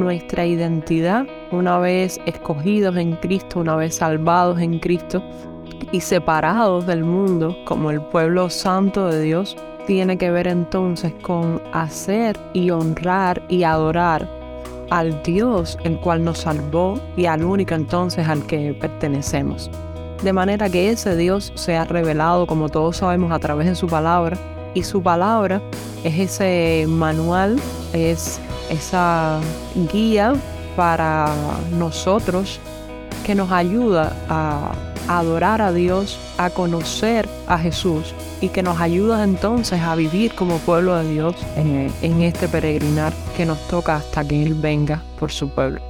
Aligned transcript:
nuestra 0.00 0.46
identidad, 0.46 1.26
una 1.52 1.78
vez 1.78 2.20
escogidos 2.26 2.96
en 2.96 3.16
Cristo, 3.16 3.60
una 3.60 3.76
vez 3.76 3.96
salvados 3.96 4.58
en 4.60 4.78
Cristo 4.78 5.22
y 5.92 6.00
separados 6.00 6.86
del 6.86 7.04
mundo 7.04 7.56
como 7.64 7.90
el 7.90 8.00
pueblo 8.00 8.50
santo 8.50 9.06
de 9.06 9.22
Dios, 9.22 9.56
tiene 9.86 10.18
que 10.18 10.30
ver 10.30 10.46
entonces 10.46 11.12
con 11.22 11.60
hacer 11.72 12.36
y 12.52 12.70
honrar 12.70 13.42
y 13.48 13.62
adorar 13.62 14.28
al 14.90 15.22
Dios 15.22 15.78
el 15.84 15.98
cual 15.98 16.24
nos 16.24 16.38
salvó 16.38 17.00
y 17.16 17.26
al 17.26 17.44
único 17.44 17.74
entonces 17.74 18.26
al 18.28 18.46
que 18.46 18.74
pertenecemos. 18.74 19.70
De 20.22 20.32
manera 20.32 20.68
que 20.68 20.90
ese 20.90 21.16
Dios 21.16 21.52
sea 21.54 21.84
revelado, 21.84 22.46
como 22.46 22.68
todos 22.68 22.98
sabemos, 22.98 23.32
a 23.32 23.38
través 23.38 23.66
de 23.66 23.74
su 23.74 23.86
palabra. 23.86 24.36
Y 24.74 24.82
su 24.84 25.02
palabra 25.02 25.60
es 26.04 26.18
ese 26.18 26.86
manual, 26.86 27.58
es 27.92 28.38
esa 28.70 29.40
guía 29.92 30.34
para 30.76 31.28
nosotros 31.72 32.60
que 33.26 33.34
nos 33.34 33.50
ayuda 33.52 34.16
a 34.28 34.72
adorar 35.08 35.60
a 35.60 35.72
Dios, 35.72 36.18
a 36.38 36.50
conocer 36.50 37.28
a 37.48 37.58
Jesús 37.58 38.14
y 38.40 38.48
que 38.48 38.62
nos 38.62 38.80
ayuda 38.80 39.24
entonces 39.24 39.80
a 39.80 39.94
vivir 39.96 40.34
como 40.34 40.58
pueblo 40.58 40.96
de 40.96 41.12
Dios 41.12 41.34
en, 41.56 41.92
en 42.00 42.22
este 42.22 42.48
peregrinar 42.48 43.12
que 43.36 43.44
nos 43.44 43.58
toca 43.68 43.96
hasta 43.96 44.26
que 44.26 44.42
Él 44.42 44.54
venga 44.54 45.02
por 45.18 45.32
su 45.32 45.48
pueblo. 45.50 45.89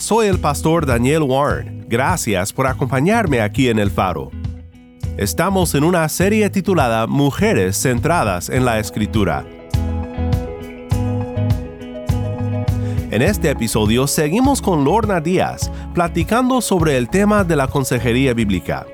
Soy 0.00 0.26
el 0.26 0.38
pastor 0.40 0.86
Daniel 0.86 1.22
Warren. 1.22 1.86
Gracias 1.88 2.52
por 2.52 2.66
acompañarme 2.66 3.40
aquí 3.40 3.68
en 3.68 3.78
El 3.78 3.90
Faro. 3.90 4.30
Estamos 5.16 5.74
en 5.74 5.84
una 5.84 6.08
serie 6.08 6.50
titulada 6.50 7.06
Mujeres 7.06 7.76
centradas 7.76 8.48
en 8.48 8.64
la 8.64 8.78
Escritura. 8.78 9.44
En 13.10 13.22
este 13.22 13.50
episodio 13.50 14.06
seguimos 14.06 14.60
con 14.60 14.84
Lorna 14.84 15.20
Díaz, 15.20 15.70
platicando 15.94 16.60
sobre 16.60 16.96
el 16.96 17.08
tema 17.08 17.44
de 17.44 17.54
la 17.54 17.68
consejería 17.68 18.34
bíblica. 18.34 18.86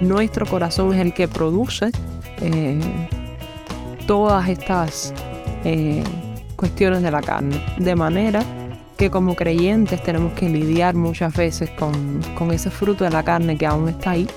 Nuestro 0.00 0.46
corazón 0.46 0.94
es 0.94 1.00
el 1.00 1.12
que 1.12 1.28
produce 1.28 1.90
eh, 2.40 2.80
todas 4.06 4.48
estas 4.48 5.12
eh, 5.64 6.02
cuestiones 6.56 7.02
de 7.02 7.10
la 7.10 7.20
carne, 7.20 7.62
de 7.76 7.94
manera 7.94 8.42
que 9.00 9.08
como 9.10 9.34
creyentes 9.34 10.02
tenemos 10.02 10.34
que 10.34 10.46
lidiar 10.46 10.94
muchas 10.94 11.34
veces 11.34 11.70
con, 11.70 12.20
con 12.36 12.50
ese 12.50 12.68
fruto 12.68 13.02
de 13.02 13.08
la 13.08 13.22
carne 13.22 13.56
que 13.56 13.64
aún 13.64 13.88
está 13.88 14.10
ahí 14.10 14.28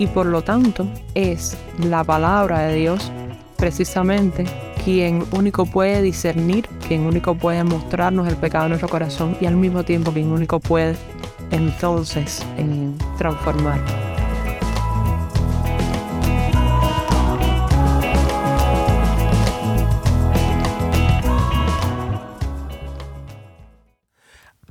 y 0.00 0.08
por 0.08 0.26
lo 0.26 0.42
tanto 0.42 0.88
es 1.14 1.56
la 1.78 2.02
palabra 2.02 2.62
de 2.62 2.74
Dios 2.74 3.12
precisamente 3.56 4.44
quien 4.84 5.22
único 5.30 5.66
puede 5.66 6.02
discernir, 6.02 6.66
quien 6.88 7.02
único 7.02 7.36
puede 7.36 7.62
mostrarnos 7.62 8.26
el 8.26 8.34
pecado 8.34 8.64
en 8.64 8.70
nuestro 8.70 8.88
corazón 8.88 9.36
y 9.40 9.46
al 9.46 9.54
mismo 9.54 9.84
tiempo 9.84 10.10
quien 10.10 10.32
único 10.32 10.58
puede 10.58 10.96
entonces 11.52 12.44
eh, 12.56 12.90
transformar. 13.18 14.07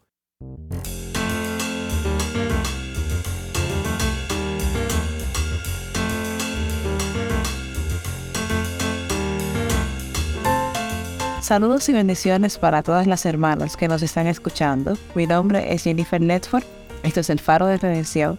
Saludos 11.41 11.88
y 11.88 11.94
bendiciones 11.94 12.57
para 12.57 12.84
todas 12.84 13.07
las 13.07 13.25
hermanas 13.25 13.78
que 13.78 13.88
nos 13.88 14.01
están 14.01 14.28
escuchando. 14.28 14.97
Mi 15.16 15.25
nombre 15.28 15.73
es 15.73 15.84
Jennifer 15.84 16.19
Netford, 16.19 16.66
esto 17.03 17.22
es 17.22 17.29
el 17.29 17.39
Faro 17.39 17.67
de 17.67 17.78
Redención 17.78 18.38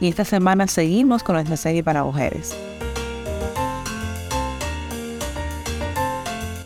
y 0.00 0.08
esta 0.08 0.24
semana 0.24 0.66
seguimos 0.66 1.22
con 1.22 1.36
nuestra 1.36 1.56
serie 1.56 1.84
para 1.84 2.02
mujeres. 2.02 2.56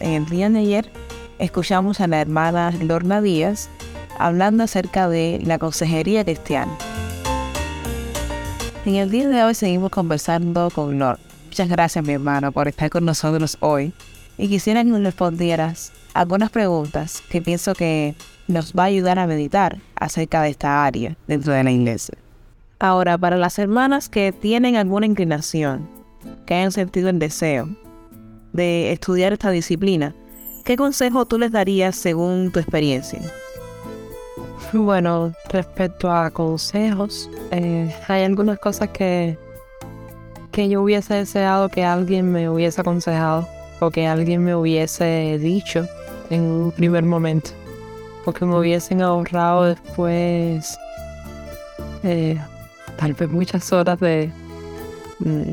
En 0.02 0.14
el 0.14 0.26
día 0.26 0.50
de 0.50 0.58
ayer 0.58 0.90
escuchamos 1.38 2.00
a 2.00 2.08
la 2.08 2.20
hermana 2.20 2.72
Lorna 2.82 3.22
Díaz 3.22 3.70
hablando 4.18 4.64
acerca 4.64 5.08
de 5.08 5.40
la 5.44 5.60
consejería 5.60 6.24
cristiana. 6.24 6.76
En 8.84 8.96
el 8.96 9.12
día 9.12 9.28
de 9.28 9.44
hoy 9.44 9.54
seguimos 9.54 9.90
conversando 9.90 10.70
con 10.70 10.98
Lorna. 10.98 11.22
Muchas 11.46 11.68
gracias 11.68 12.04
mi 12.04 12.14
hermano 12.14 12.50
por 12.50 12.66
estar 12.66 12.90
con 12.90 13.04
nosotros 13.04 13.56
hoy 13.60 13.92
y 14.36 14.48
quisiera 14.48 14.82
que 14.82 14.90
nos 14.90 15.04
respondieras 15.04 15.92
algunas 16.14 16.50
preguntas 16.50 17.22
que 17.30 17.40
pienso 17.40 17.72
que 17.74 18.16
nos 18.48 18.72
va 18.72 18.82
a 18.82 18.86
ayudar 18.86 19.20
a 19.20 19.28
meditar 19.28 19.78
acerca 19.94 20.42
de 20.42 20.50
esta 20.50 20.84
área 20.84 21.16
dentro 21.28 21.52
de 21.52 21.62
la 21.62 21.70
iglesia. 21.70 22.18
Ahora, 22.80 23.16
para 23.16 23.36
las 23.36 23.56
hermanas 23.60 24.08
que 24.08 24.32
tienen 24.32 24.74
alguna 24.74 25.06
inclinación, 25.06 25.88
que 26.44 26.54
hayan 26.54 26.72
sentido 26.72 27.08
el 27.08 27.20
deseo 27.20 27.68
de 28.52 28.92
estudiar 28.92 29.32
esta 29.32 29.50
disciplina, 29.50 30.14
¿qué 30.64 30.76
consejo 30.76 31.26
tú 31.26 31.38
les 31.38 31.52
darías 31.52 31.96
según 31.96 32.50
tu 32.52 32.60
experiencia? 32.60 33.20
Bueno, 34.72 35.32
respecto 35.50 36.10
a 36.10 36.30
consejos, 36.30 37.28
eh, 37.50 37.94
hay 38.08 38.22
algunas 38.22 38.58
cosas 38.58 38.88
que, 38.88 39.36
que 40.50 40.68
yo 40.68 40.82
hubiese 40.82 41.14
deseado 41.14 41.68
que 41.68 41.84
alguien 41.84 42.32
me 42.32 42.48
hubiese 42.48 42.80
aconsejado 42.80 43.46
o 43.80 43.90
que 43.90 44.06
alguien 44.06 44.44
me 44.44 44.54
hubiese 44.54 45.38
dicho 45.38 45.86
en 46.30 46.42
un 46.42 46.72
primer 46.72 47.04
momento, 47.04 47.50
o 48.24 48.32
que 48.32 48.44
me 48.46 48.56
hubiesen 48.56 49.02
ahorrado 49.02 49.64
después 49.64 50.78
eh, 52.04 52.40
tal 52.96 53.12
vez 53.14 53.28
muchas 53.28 53.72
horas 53.72 53.98
de, 54.00 54.30
mm, 55.18 55.52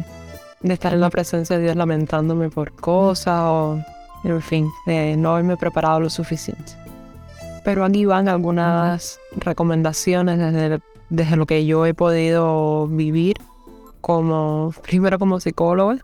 de 0.62 0.74
estar 0.74 0.94
en 0.94 1.02
la 1.02 1.10
presencia 1.10 1.58
de 1.58 1.64
Dios 1.64 1.76
lamentándome 1.76 2.50
por 2.50 2.72
cosas 2.74 3.42
o 3.46 3.84
en 4.24 4.42
fin, 4.42 4.70
de 4.86 5.16
no 5.16 5.32
haberme 5.32 5.58
preparado 5.58 6.02
lo 6.02 6.10
suficiente. 6.10 6.74
Pero 7.64 7.86
aquí 7.86 8.06
van 8.06 8.28
algunas 8.28 9.20
recomendaciones 9.38 10.40
desde, 10.40 10.80
desde 11.10 11.36
lo 11.36 11.46
que 11.46 11.66
yo 11.66 11.86
he 11.86 11.94
podido 11.94 12.88
vivir 12.88 13.38
como, 14.02 14.74
primero 14.84 15.20
como 15.20 15.40
psicóloga 15.40 16.00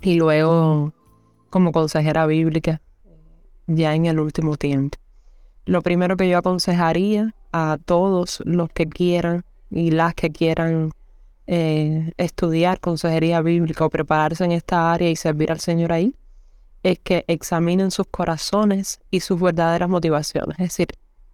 y 0.00 0.14
luego 0.14 0.92
como 1.50 1.72
consejera 1.72 2.26
bíblica 2.26 2.80
ya 3.66 3.94
en 3.94 4.06
el 4.06 4.20
último 4.20 4.56
tiempo. 4.56 4.98
Lo 5.64 5.82
primero 5.82 6.16
que 6.16 6.28
yo 6.28 6.38
aconsejaría 6.38 7.34
a 7.52 7.78
todos 7.84 8.42
los 8.44 8.70
que 8.70 8.86
quieran 8.86 9.44
y 9.70 9.90
las 9.90 10.14
que 10.14 10.30
quieran 10.30 10.92
eh, 11.46 12.12
estudiar 12.16 12.80
consejería 12.80 13.40
bíblica 13.40 13.84
o 13.84 13.90
prepararse 13.90 14.44
en 14.44 14.52
esta 14.52 14.92
área 14.92 15.10
y 15.10 15.16
servir 15.16 15.52
al 15.52 15.60
Señor 15.60 15.92
ahí, 15.92 16.14
es 16.82 16.98
que 16.98 17.24
examinen 17.28 17.90
sus 17.90 18.06
corazones 18.06 19.00
y 19.10 19.20
sus 19.20 19.40
verdaderas 19.40 19.88
motivaciones. 19.88 20.58
Es 20.58 20.68
decir, 20.68 20.88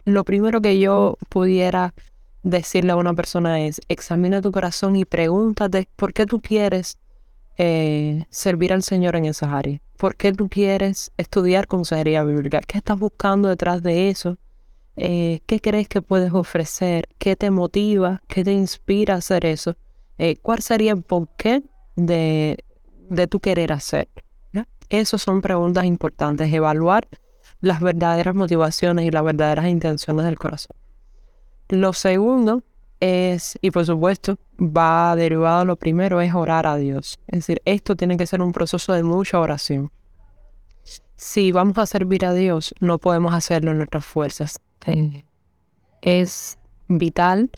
lo 0.04 0.24
primero 0.24 0.60
que 0.60 0.78
yo 0.78 1.18
pudiera 1.28 1.94
decirle 2.42 2.92
a 2.92 2.96
una 2.96 3.14
persona 3.14 3.60
es, 3.60 3.80
examina 3.88 4.40
tu 4.40 4.50
corazón 4.50 4.96
y 4.96 5.04
pregúntate 5.04 5.88
por 5.96 6.12
qué 6.12 6.26
tú 6.26 6.40
quieres 6.40 6.98
eh, 7.58 8.24
servir 8.30 8.72
al 8.72 8.82
Señor 8.82 9.16
en 9.16 9.26
esas 9.26 9.50
áreas. 9.50 9.80
¿Por 9.96 10.16
qué 10.16 10.32
tú 10.32 10.48
quieres 10.48 11.12
estudiar 11.16 11.66
consejería 11.66 12.24
bíblica? 12.24 12.60
¿Qué 12.66 12.78
estás 12.78 12.98
buscando 12.98 13.48
detrás 13.48 13.82
de 13.82 14.08
eso? 14.08 14.38
Eh, 14.96 15.40
¿Qué 15.46 15.60
crees 15.60 15.88
que 15.88 16.02
puedes 16.02 16.32
ofrecer? 16.32 17.08
¿Qué 17.18 17.36
te 17.36 17.50
motiva? 17.50 18.20
¿Qué 18.26 18.42
te 18.42 18.52
inspira 18.52 19.14
a 19.14 19.18
hacer 19.18 19.46
eso? 19.46 19.76
Eh, 20.18 20.36
¿Cuál 20.36 20.60
sería 20.60 20.92
el 20.92 21.02
porqué 21.02 21.62
de, 21.96 22.64
de 23.08 23.26
tu 23.26 23.40
querer 23.40 23.72
hacer? 23.72 24.08
Esas 24.88 25.22
son 25.22 25.40
preguntas 25.40 25.86
importantes. 25.86 26.52
Evaluar 26.52 27.08
las 27.62 27.80
verdaderas 27.80 28.34
motivaciones 28.34 29.06
y 29.06 29.10
las 29.10 29.24
verdaderas 29.24 29.66
intenciones 29.66 30.26
del 30.26 30.38
corazón. 30.38 30.76
Lo 31.70 31.94
segundo 31.94 32.62
es, 33.00 33.58
y 33.62 33.70
por 33.70 33.86
supuesto, 33.86 34.38
va 34.60 35.16
derivado 35.16 35.64
lo 35.64 35.76
primero, 35.76 36.20
es 36.20 36.34
orar 36.34 36.66
a 36.66 36.76
Dios. 36.76 37.18
Es 37.26 37.38
decir, 37.38 37.62
esto 37.64 37.96
tiene 37.96 38.18
que 38.18 38.26
ser 38.26 38.42
un 38.42 38.52
proceso 38.52 38.92
de 38.92 39.02
mucha 39.02 39.40
oración. 39.40 39.90
Si 41.16 41.52
vamos 41.52 41.78
a 41.78 41.86
servir 41.86 42.26
a 42.26 42.34
Dios, 42.34 42.74
no 42.80 42.98
podemos 42.98 43.32
hacerlo 43.32 43.70
en 43.70 43.78
nuestras 43.78 44.04
fuerzas. 44.04 44.60
Es 46.02 46.58
vital 46.88 47.50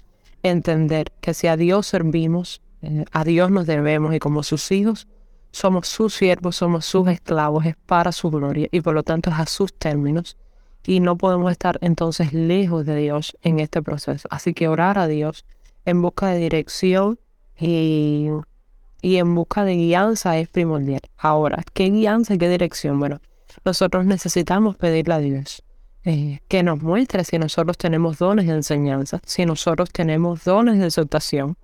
entender 0.44 1.11
que 1.20 1.35
si 1.35 1.49
a 1.49 1.56
Dios 1.56 1.87
servimos, 1.87 2.62
eh, 2.82 3.05
a 3.11 3.25
Dios 3.25 3.50
nos 3.50 3.67
debemos 3.67 4.14
y 4.14 4.20
como 4.20 4.43
sus 4.43 4.70
hijos, 4.70 5.08
somos 5.50 5.88
sus 5.88 6.14
siervos, 6.14 6.56
somos 6.56 6.85
sus 6.85 7.08
esclavos, 7.08 7.64
es 7.64 7.76
para 7.87 8.12
su 8.12 8.31
gloria 8.31 8.69
y 8.70 8.81
por 8.81 8.94
lo 8.94 9.02
tanto 9.02 9.31
es 9.31 9.37
a 9.38 9.46
sus 9.46 9.73
términos 9.73 10.37
y 10.87 11.00
no 11.00 11.17
podemos 11.17 11.50
estar 11.50 11.79
entonces 11.81 12.32
lejos 12.32 12.85
de 12.85 12.96
Dios 12.96 13.37
en 13.43 13.58
este 13.58 13.82
proceso. 13.82 14.29
Así 14.31 14.52
que 14.52 14.69
orar 14.69 14.99
a 14.99 15.06
Dios 15.06 15.46
en 15.87 16.02
busca 16.02 16.29
de 16.29 16.38
dirección 16.38 17.19
y, 17.58 18.29
y 19.00 19.17
en 19.17 19.35
busca 19.35 19.64
de 19.64 19.76
guianza 19.76 20.38
es 20.38 20.49
primordial. 20.49 21.00
Ahora, 21.17 21.64
¿qué 21.73 21.88
guianza 21.88 22.35
y 22.35 22.38
qué 22.38 22.50
dirección? 22.50 22.99
Bueno, 22.99 23.20
nosotros 23.64 24.05
necesitamos 24.05 24.76
pedirle 24.76 25.14
a 25.14 25.19
Dios 25.19 25.62
eh, 26.05 26.41
que 26.49 26.62
nos 26.62 26.83
muestre 26.83 27.25
si 27.25 27.39
nosotros 27.39 27.79
tenemos 27.79 28.19
dones 28.19 28.47
de 28.47 28.53
enseñanza, 28.53 29.21
si 29.25 29.47
nosotros 29.47 29.91
tenemos 29.91 30.45
dones 30.45 30.79
de 30.79 30.87
exhortación, 30.87 31.56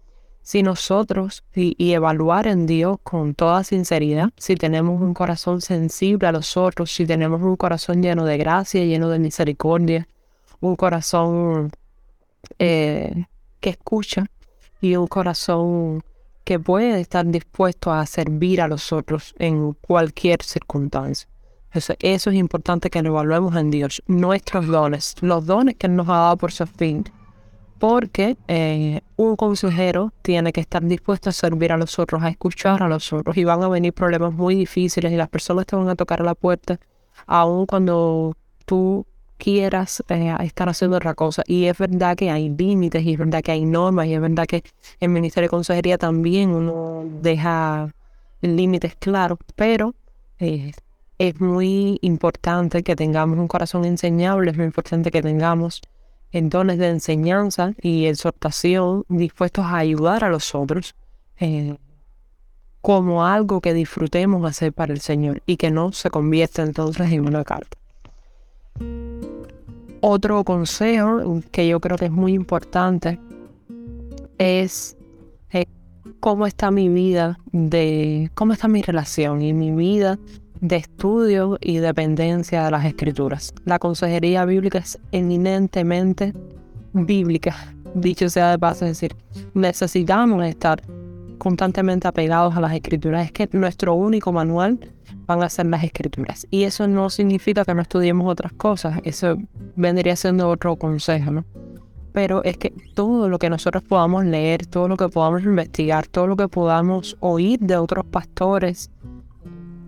si 0.42 0.62
nosotros 0.62 1.44
y, 1.54 1.92
evaluar 1.92 2.46
en 2.46 2.66
Dios 2.66 2.98
con 3.02 3.34
toda 3.34 3.62
sinceridad, 3.64 4.30
si 4.36 4.56
tenemos 4.56 5.00
un 5.02 5.12
corazón 5.12 5.60
sensible 5.60 6.26
a 6.26 6.32
los 6.32 6.56
otros, 6.56 6.90
si 6.90 7.04
tenemos 7.06 7.42
un 7.42 7.56
corazón 7.56 8.02
lleno 8.02 8.24
de 8.24 8.38
gracia, 8.38 8.84
lleno 8.84 9.10
de 9.10 9.18
misericordia, 9.18 10.08
un 10.60 10.74
corazón 10.76 11.70
eh, 12.58 13.26
que 13.60 13.70
escucha 13.70 14.26
y 14.80 14.96
un 14.96 15.06
corazón 15.06 16.02
que 16.44 16.58
puede 16.58 17.00
estar 17.00 17.26
dispuesto 17.26 17.92
a 17.92 18.06
servir 18.06 18.62
a 18.62 18.68
los 18.68 18.92
otros 18.92 19.34
en 19.38 19.74
cualquier 19.74 20.42
circunstancia. 20.42 21.28
Eso, 21.72 21.94
es 22.00 22.26
importante 22.34 22.90
que 22.90 23.02
lo 23.02 23.10
evaluemos 23.10 23.54
en 23.56 23.70
Dios, 23.70 24.02
nuestros 24.06 24.66
dones, 24.66 25.14
los 25.20 25.46
dones 25.46 25.76
que 25.76 25.88
nos 25.88 26.08
ha 26.08 26.14
dado 26.14 26.36
por 26.36 26.52
su 26.52 26.66
fin 26.66 27.04
porque 27.80 28.36
eh, 28.46 29.00
un 29.16 29.36
consejero 29.36 30.12
tiene 30.20 30.52
que 30.52 30.60
estar 30.60 30.84
dispuesto 30.84 31.30
a 31.30 31.32
servir 31.32 31.72
a 31.72 31.78
los 31.78 31.98
otros, 31.98 32.22
a 32.22 32.28
escuchar 32.28 32.82
a 32.82 32.88
los 32.88 33.10
otros, 33.10 33.34
y 33.38 33.44
van 33.44 33.62
a 33.62 33.68
venir 33.68 33.94
problemas 33.94 34.34
muy 34.34 34.54
difíciles 34.54 35.10
y 35.10 35.16
las 35.16 35.30
personas 35.30 35.64
te 35.64 35.76
van 35.76 35.88
a 35.88 35.96
tocar 35.96 36.20
a 36.20 36.24
la 36.24 36.34
puerta, 36.34 36.78
aun 37.26 37.64
cuando 37.64 38.36
tú 38.66 39.06
quieras 39.38 40.04
eh, 40.10 40.34
estar 40.42 40.68
haciendo 40.68 40.98
otra 40.98 41.14
cosa. 41.14 41.42
Y 41.46 41.64
es 41.64 41.78
verdad 41.78 42.16
que 42.16 42.30
hay 42.30 42.50
límites, 42.50 43.02
y 43.02 43.14
es 43.14 43.18
verdad 43.18 43.40
que 43.42 43.52
hay 43.52 43.64
normas, 43.64 44.06
y 44.08 44.14
es 44.14 44.20
verdad 44.20 44.44
que 44.46 44.62
en 45.00 45.12
Ministerio 45.14 45.46
de 45.46 45.50
Consejería 45.50 45.96
también 45.96 46.50
uno 46.50 47.04
deja 47.22 47.88
límites 48.42 48.94
claros, 48.96 49.38
pero 49.56 49.94
eh, 50.38 50.72
es 51.20 51.38
muy 51.38 51.98
importante 52.00 52.82
que 52.82 52.96
tengamos 52.96 53.38
un 53.38 53.46
corazón 53.46 53.84
enseñable, 53.84 54.52
es 54.52 54.56
muy 54.56 54.64
importante 54.64 55.10
que 55.10 55.20
tengamos 55.20 55.82
en 56.32 56.48
dones 56.48 56.78
de 56.78 56.88
enseñanza 56.88 57.74
y 57.82 58.06
exhortación 58.06 59.04
dispuestos 59.10 59.66
a 59.66 59.76
ayudar 59.76 60.24
a 60.24 60.30
los 60.30 60.54
otros 60.54 60.94
eh, 61.38 61.76
como 62.80 63.26
algo 63.26 63.60
que 63.60 63.74
disfrutemos 63.74 64.48
hacer 64.48 64.72
para 64.72 64.94
el 64.94 65.00
Señor 65.02 65.42
y 65.44 65.58
que 65.58 65.70
no 65.70 65.92
se 65.92 66.08
convierta 66.08 66.62
entonces 66.62 67.12
en 67.12 67.26
una 67.26 67.44
carta. 67.44 67.76
Otro 70.00 70.42
consejo 70.42 71.42
que 71.52 71.68
yo 71.68 71.80
creo 71.80 71.98
que 71.98 72.06
es 72.06 72.12
muy 72.12 72.32
importante 72.32 73.20
es 74.38 74.96
eh, 75.50 75.66
cómo 76.18 76.46
está 76.46 76.70
mi 76.70 76.88
vida, 76.88 77.38
de 77.52 78.30
cómo 78.32 78.54
está 78.54 78.68
mi 78.68 78.80
relación 78.80 79.42
y 79.42 79.52
mi 79.52 79.70
vida 79.70 80.18
de 80.60 80.76
estudio 80.76 81.58
y 81.60 81.78
dependencia 81.78 82.64
de 82.64 82.70
las 82.70 82.84
escrituras. 82.84 83.52
La 83.64 83.78
consejería 83.78 84.44
bíblica 84.44 84.78
es 84.78 84.98
eminentemente 85.12 86.34
bíblica, 86.92 87.74
dicho 87.94 88.28
sea 88.28 88.50
de 88.50 88.58
paso, 88.58 88.84
es 88.84 88.92
decir, 88.92 89.16
necesitamos 89.54 90.44
estar 90.44 90.82
constantemente 91.38 92.06
apegados 92.06 92.54
a 92.56 92.60
las 92.60 92.72
escrituras. 92.74 93.24
Es 93.24 93.32
que 93.32 93.48
nuestro 93.52 93.94
único 93.94 94.32
manual 94.32 94.78
van 95.26 95.42
a 95.42 95.48
ser 95.48 95.66
las 95.66 95.82
escrituras. 95.82 96.46
Y 96.50 96.64
eso 96.64 96.86
no 96.86 97.10
significa 97.10 97.64
que 97.64 97.74
no 97.74 97.82
estudiemos 97.82 98.30
otras 98.30 98.52
cosas, 98.52 99.00
eso 99.04 99.36
vendría 99.76 100.14
siendo 100.16 100.48
otro 100.48 100.76
consejo, 100.76 101.30
¿no? 101.30 101.44
Pero 102.12 102.42
es 102.42 102.56
que 102.58 102.72
todo 102.94 103.28
lo 103.28 103.38
que 103.38 103.48
nosotros 103.48 103.84
podamos 103.84 104.24
leer, 104.24 104.66
todo 104.66 104.88
lo 104.88 104.96
que 104.96 105.08
podamos 105.08 105.44
investigar, 105.44 106.08
todo 106.08 106.26
lo 106.26 106.36
que 106.36 106.48
podamos 106.48 107.16
oír 107.20 107.60
de 107.60 107.76
otros 107.76 108.04
pastores, 108.04 108.90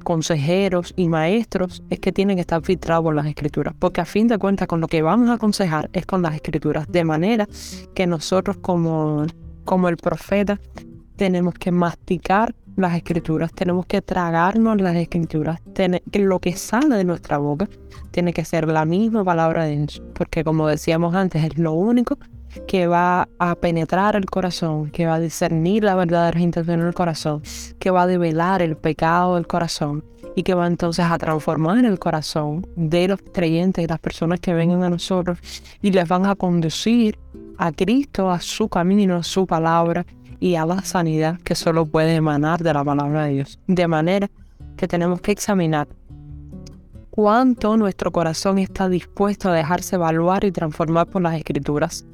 consejeros 0.02 0.94
y 0.96 1.08
maestros 1.08 1.82
es 1.90 2.00
que 2.00 2.12
tienen 2.12 2.36
que 2.36 2.42
estar 2.42 2.62
filtrados 2.62 3.04
por 3.04 3.14
las 3.14 3.26
escrituras, 3.26 3.74
porque 3.78 4.00
a 4.00 4.04
fin 4.04 4.28
de 4.28 4.38
cuentas 4.38 4.68
con 4.68 4.80
lo 4.80 4.88
que 4.88 5.02
vamos 5.02 5.28
a 5.28 5.34
aconsejar 5.34 5.90
es 5.92 6.06
con 6.06 6.22
las 6.22 6.34
escrituras, 6.34 6.86
de 6.90 7.04
manera 7.04 7.48
que 7.94 8.06
nosotros 8.06 8.56
como, 8.58 9.26
como 9.64 9.88
el 9.88 9.96
profeta 9.96 10.60
tenemos 11.16 11.54
que 11.54 11.70
masticar 11.70 12.54
las 12.76 12.96
escrituras, 12.96 13.52
tenemos 13.52 13.86
que 13.86 14.00
tragarnos 14.00 14.80
las 14.80 14.96
escrituras, 14.96 15.60
que 15.74 16.18
lo 16.18 16.38
que 16.38 16.54
sale 16.56 16.96
de 16.96 17.04
nuestra 17.04 17.38
boca 17.38 17.68
tiene 18.10 18.32
que 18.32 18.44
ser 18.44 18.68
la 18.68 18.84
misma 18.84 19.24
palabra 19.24 19.64
de 19.64 19.76
Dios, 19.76 20.02
porque 20.14 20.42
como 20.44 20.66
decíamos 20.68 21.14
antes, 21.14 21.44
es 21.44 21.58
lo 21.58 21.72
único 21.72 22.18
que 22.66 22.86
va 22.86 23.28
a 23.38 23.54
penetrar 23.54 24.16
el 24.16 24.26
corazón, 24.26 24.90
que 24.90 25.06
va 25.06 25.14
a 25.14 25.20
discernir 25.20 25.84
las 25.84 25.96
verdaderas 25.96 26.42
intenciones 26.42 26.84
del 26.84 26.94
corazón, 26.94 27.42
que 27.78 27.90
va 27.90 28.02
a 28.02 28.06
develar 28.06 28.62
el 28.62 28.76
pecado 28.76 29.36
del 29.36 29.46
corazón 29.46 30.04
y 30.34 30.42
que 30.42 30.54
va 30.54 30.66
entonces 30.66 31.04
a 31.04 31.18
transformar 31.18 31.84
el 31.84 31.98
corazón 31.98 32.66
de 32.76 33.08
los 33.08 33.20
creyentes 33.32 33.84
y 33.84 33.86
las 33.86 33.98
personas 33.98 34.40
que 34.40 34.54
vengan 34.54 34.82
a 34.82 34.90
nosotros 34.90 35.38
y 35.82 35.90
les 35.90 36.08
van 36.08 36.26
a 36.26 36.34
conducir 36.34 37.18
a 37.58 37.72
Cristo, 37.72 38.30
a 38.30 38.40
su 38.40 38.68
camino, 38.68 39.16
a 39.16 39.22
su 39.22 39.46
palabra 39.46 40.06
y 40.40 40.54
a 40.54 40.66
la 40.66 40.82
sanidad 40.82 41.38
que 41.42 41.54
solo 41.54 41.86
puede 41.86 42.14
emanar 42.14 42.62
de 42.62 42.74
la 42.74 42.84
palabra 42.84 43.24
de 43.24 43.34
Dios. 43.34 43.58
De 43.66 43.86
manera 43.86 44.30
que 44.76 44.88
tenemos 44.88 45.20
que 45.20 45.32
examinar 45.32 45.88
cuánto 47.10 47.76
nuestro 47.76 48.10
corazón 48.10 48.58
está 48.58 48.88
dispuesto 48.88 49.50
a 49.50 49.54
dejarse 49.54 49.96
evaluar 49.96 50.44
y 50.44 50.52
transformar 50.52 51.06
por 51.06 51.22
las 51.22 51.34
escrituras 51.34 52.06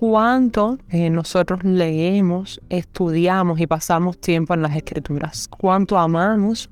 cuánto 0.00 0.78
eh, 0.88 1.10
nosotros 1.10 1.62
leemos, 1.62 2.58
estudiamos 2.70 3.60
y 3.60 3.66
pasamos 3.66 4.18
tiempo 4.18 4.54
en 4.54 4.62
las 4.62 4.74
escrituras, 4.74 5.46
cuánto 5.46 5.98
amamos 5.98 6.70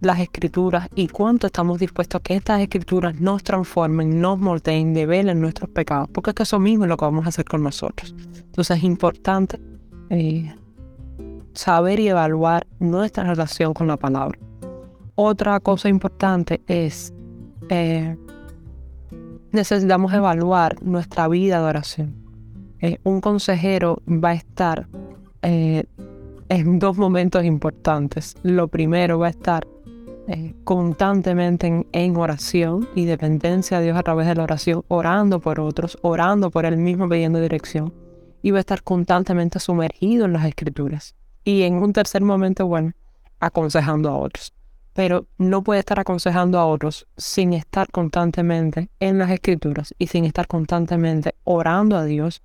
las 0.00 0.18
escrituras 0.18 0.88
y 0.96 1.06
cuánto 1.06 1.46
estamos 1.46 1.78
dispuestos 1.78 2.18
a 2.18 2.22
que 2.24 2.34
estas 2.34 2.60
escrituras 2.60 3.20
nos 3.20 3.44
transformen, 3.44 4.20
nos 4.20 4.40
moldeen, 4.40 4.92
develen 4.92 5.40
nuestros 5.40 5.70
pecados, 5.70 6.08
porque 6.12 6.30
es 6.30 6.34
que 6.34 6.42
eso 6.42 6.58
mismo 6.58 6.84
es 6.84 6.88
lo 6.88 6.96
que 6.96 7.04
vamos 7.04 7.26
a 7.26 7.28
hacer 7.28 7.44
con 7.44 7.62
nosotros. 7.62 8.12
Entonces 8.38 8.78
es 8.78 8.82
importante 8.82 9.60
eh, 10.10 10.52
saber 11.52 12.00
y 12.00 12.08
evaluar 12.08 12.66
nuestra 12.80 13.22
relación 13.22 13.72
con 13.72 13.86
la 13.86 13.96
palabra. 13.96 14.36
otra 15.14 15.60
cosa 15.60 15.88
importante 15.88 16.60
es, 16.66 17.14
eh, 17.68 18.16
necesitamos 19.52 20.12
evaluar 20.12 20.82
nuestra 20.82 21.28
vida 21.28 21.60
de 21.60 21.66
oración. 21.66 22.23
Eh, 22.80 22.98
un 23.04 23.20
consejero 23.20 24.02
va 24.06 24.30
a 24.30 24.34
estar 24.34 24.86
eh, 25.42 25.84
en 26.48 26.78
dos 26.78 26.96
momentos 26.96 27.44
importantes. 27.44 28.34
Lo 28.42 28.68
primero 28.68 29.18
va 29.18 29.28
a 29.28 29.30
estar 29.30 29.66
eh, 30.26 30.54
constantemente 30.64 31.66
en, 31.66 31.86
en, 31.92 32.16
oración 32.16 32.88
y 32.94 33.04
dependencia 33.04 33.78
de 33.78 33.84
Dios 33.84 33.98
a 33.98 34.02
través 34.02 34.26
de 34.26 34.34
la 34.34 34.44
oración, 34.44 34.84
orando 34.88 35.40
por 35.40 35.60
otros, 35.60 35.98
orando 36.02 36.50
por 36.50 36.64
él 36.64 36.76
mismo, 36.76 37.08
pidiendo 37.08 37.40
dirección. 37.40 37.92
Y 38.42 38.50
va 38.50 38.58
a 38.58 38.60
estar 38.60 38.82
constantemente 38.82 39.58
sumergido 39.58 40.26
en 40.26 40.32
las 40.34 40.46
escrituras. 40.46 41.14
Y 41.44 41.62
en 41.62 41.74
un 41.74 41.92
tercer 41.92 42.22
momento, 42.22 42.66
bueno, 42.66 42.92
aconsejando 43.38 44.10
a 44.10 44.16
otros. 44.16 44.52
Pero 44.94 45.26
no 45.38 45.62
puede 45.62 45.80
estar 45.80 45.98
aconsejando 45.98 46.58
a 46.58 46.66
otros 46.66 47.06
sin 47.16 47.52
estar 47.52 47.90
constantemente 47.90 48.90
en 49.00 49.18
las 49.18 49.30
escrituras 49.30 49.94
y 49.98 50.06
sin 50.06 50.24
estar 50.24 50.46
constantemente 50.46 51.34
orando 51.44 51.96
a 51.96 52.04
Dios, 52.04 52.42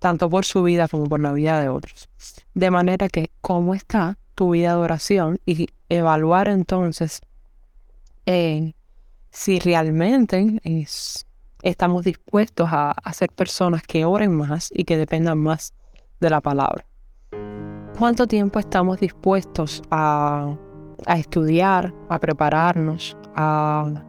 tanto 0.00 0.28
por 0.28 0.44
su 0.44 0.64
vida 0.64 0.88
como 0.88 1.04
por 1.04 1.20
la 1.20 1.32
vida 1.32 1.60
de 1.60 1.68
otros. 1.68 2.08
De 2.54 2.70
manera 2.70 3.08
que, 3.08 3.30
¿cómo 3.40 3.74
está 3.74 4.18
tu 4.34 4.50
vida 4.50 4.70
de 4.70 4.80
oración? 4.80 5.38
Y 5.46 5.68
evaluar 5.88 6.48
entonces 6.48 7.20
eh, 8.26 8.72
si 9.30 9.60
realmente 9.60 10.60
es, 10.64 11.26
estamos 11.62 12.04
dispuestos 12.04 12.68
a, 12.72 12.94
ser 13.12 13.30
personas 13.30 13.82
que 13.82 14.04
oren 14.04 14.34
más 14.34 14.70
y 14.72 14.84
que 14.84 14.96
dependan 14.96 15.38
más 15.38 15.72
de 16.18 16.30
la 16.30 16.40
palabra. 16.40 16.84
¿Cuánto 17.98 18.26
tiempo 18.26 18.58
estamos 18.58 18.98
dispuestos 18.98 19.82
a 19.90 20.56
estudiar, 21.06 21.94
a 22.08 22.18
prepararnos, 22.18 23.16
a, 23.34 24.02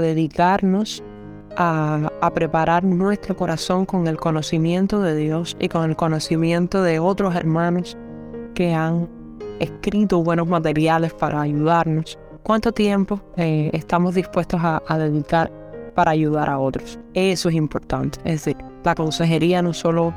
dedicarnos 0.00 1.02
a, 1.56 2.10
a, 2.20 2.30
preparar 2.32 2.84
nuestro 2.84 3.36
corazón 3.36 3.86
con 3.86 4.06
el 4.06 4.16
conocimiento 4.16 5.00
de 5.00 5.16
Dios 5.16 5.56
y 5.58 5.68
con 5.68 5.88
el 5.88 5.96
conocimiento 5.96 6.82
de 6.82 6.98
otros 6.98 7.34
hermanos 7.34 7.96
que 8.54 8.74
han 8.74 9.08
escrito 9.60 10.22
buenos 10.22 10.48
materiales 10.48 11.12
para 11.14 11.40
ayudarnos. 11.40 12.18
¿Cuánto 12.42 12.72
tiempo 12.72 13.20
eh, 13.36 13.70
estamos 13.72 14.14
dispuestos 14.14 14.60
a, 14.62 14.82
a 14.86 14.98
dedicar 14.98 15.50
para 15.94 16.12
ayudar 16.12 16.48
a 16.48 16.58
otros? 16.58 16.98
Eso 17.14 17.48
es 17.48 17.54
importante. 17.54 18.18
Es 18.24 18.44
decir, 18.44 18.56
la 18.84 18.94
consejería 18.94 19.62
no 19.62 19.72
solo 19.72 20.14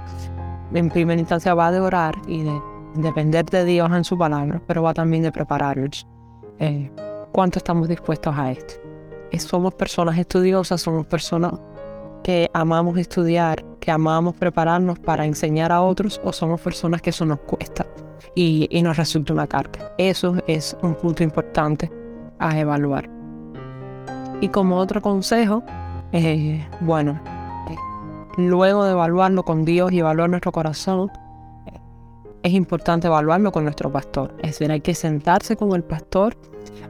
en 0.74 0.90
primera 0.90 1.20
instancia 1.20 1.54
va 1.54 1.72
de 1.72 1.80
orar 1.80 2.16
y 2.28 2.44
de 2.44 2.62
depender 2.96 3.46
de 3.46 3.66
Dios 3.66 3.92
en 3.92 4.04
su 4.04 4.18
palabra, 4.18 4.62
pero 4.68 4.84
va 4.84 4.94
también 4.94 5.24
de 5.24 5.32
prepararnos. 5.32 6.06
Eh, 6.60 6.92
¿Cuánto 7.32 7.60
estamos 7.60 7.88
dispuestos 7.88 8.36
a 8.38 8.52
esto? 8.52 8.89
Somos 9.38 9.74
personas 9.74 10.18
estudiosas, 10.18 10.82
somos 10.82 11.06
personas 11.06 11.54
que 12.24 12.50
amamos 12.54 12.98
estudiar, 12.98 13.64
que 13.80 13.92
amamos 13.92 14.36
prepararnos 14.36 15.00
para 15.00 15.26
enseñar 15.26 15.72
a 15.72 15.82
otros, 15.82 16.20
o 16.24 16.34
somos 16.34 16.60
personas 16.60 17.02
que 17.02 17.12
eso 17.12 17.26
nos 17.26 17.40
cuesta 17.40 17.86
y, 18.36 18.68
nos 18.84 18.98
resulta 18.98 19.34
una 19.34 19.48
carga. 19.48 19.92
Eso 19.98 20.36
es 20.48 20.76
un 20.82 20.96
punto 20.96 21.24
importante 21.24 21.92
a 22.40 22.58
evaluar. 22.60 23.10
Y 24.42 24.50
como 24.50 24.78
otro 24.78 25.02
consejo, 25.02 25.64
eh, 26.12 26.66
bueno, 26.82 27.20
eh, 27.70 27.76
luego 28.38 28.84
de 28.86 28.92
evaluarlo 28.92 29.44
con 29.44 29.66
Dios 29.66 29.92
y 29.92 30.00
evaluar 30.00 30.30
nuestro 30.30 30.52
corazón, 30.52 31.12
es 32.42 32.54
importante 32.54 33.08
evaluarlo 33.08 33.52
con 33.52 33.64
nuestro 33.64 33.92
pastor. 33.92 34.34
Es 34.40 34.52
decir, 34.52 34.72
hay 34.72 34.82
que 34.82 34.96
sentarse 34.96 35.56
con 35.56 35.74
el 35.74 35.84
pastor, 35.84 36.38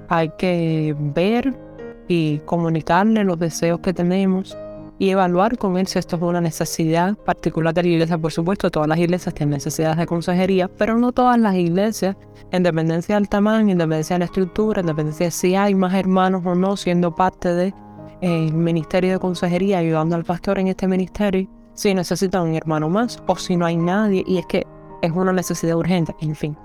hay 0.08 0.29
que 0.38 0.96
ver 1.00 1.68
y 2.09 2.39
comunicarle 2.39 3.23
los 3.23 3.39
deseos 3.39 3.79
que 3.79 3.93
tenemos 3.93 4.57
y 4.97 5.11
evaluar 5.11 5.57
con 5.57 5.77
él 5.77 5.87
si 5.87 5.97
esto 5.97 6.17
es 6.17 6.21
una 6.21 6.41
necesidad 6.41 7.15
particular 7.15 7.73
de 7.73 7.83
la 7.83 7.87
iglesia. 7.87 8.17
Por 8.17 8.33
supuesto, 8.33 8.69
todas 8.69 8.89
las 8.89 8.97
iglesias 8.97 9.33
tienen 9.33 9.53
necesidades 9.53 9.97
de 9.97 10.05
consejería, 10.05 10.67
pero 10.67 10.97
no 10.97 11.13
todas 11.13 11.39
las 11.39 11.55
iglesias, 11.55 12.17
en 12.51 12.63
dependencia 12.63 13.15
del 13.15 13.29
tamaño, 13.29 13.71
en 13.71 13.77
dependencia 13.77 14.15
de 14.15 14.19
la 14.19 14.25
estructura, 14.25 14.81
en 14.81 14.87
dependencia 14.87 15.27
de 15.27 15.31
si 15.31 15.55
hay 15.55 15.75
más 15.75 15.93
hermanos 15.93 16.43
o 16.45 16.55
no 16.55 16.75
siendo 16.75 17.15
parte 17.15 17.53
del 17.53 17.73
eh, 18.21 18.51
ministerio 18.51 19.13
de 19.13 19.19
consejería, 19.19 19.77
ayudando 19.77 20.15
al 20.15 20.25
pastor 20.25 20.59
en 20.59 20.67
este 20.67 20.87
ministerio, 20.87 21.47
si 21.75 21.93
necesitan 21.93 22.47
un 22.47 22.55
hermano 22.55 22.89
más 22.89 23.23
o 23.27 23.35
si 23.37 23.55
no 23.55 23.67
hay 23.67 23.77
nadie. 23.77 24.23
Y 24.27 24.39
es 24.39 24.45
que 24.47 24.65
es 25.01 25.11
una 25.11 25.31
necesidad 25.31 25.77
urgente, 25.77 26.13
en 26.19 26.35
fin. 26.35 26.57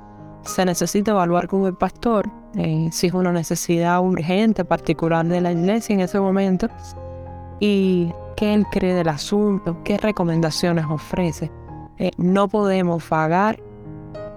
Se 0.45 0.65
necesita 0.65 1.13
evaluar 1.13 1.49
con 1.49 1.65
el 1.67 1.75
pastor 1.75 2.31
eh, 2.57 2.89
si 2.93 3.09
es 3.09 3.15
una 3.15 3.33
necesidad 3.33 4.01
urgente, 4.01 4.65
particular 4.65 5.27
de 5.27 5.41
la 5.41 5.53
iglesia 5.53 5.95
en 5.95 6.01
ese 6.01 6.21
momento, 6.21 6.69
y 7.61 8.13
qué 8.37 8.55
él 8.55 8.67
cree 8.71 8.95
del 8.95 9.09
asunto, 9.09 9.83
qué 9.85 9.97
recomendaciones 9.97 10.85
ofrece. 10.89 11.51
Eh, 11.99 12.11
no 12.17 12.49
podemos 12.49 13.03
pagar 13.05 13.61